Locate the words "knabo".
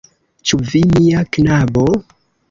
1.37-1.85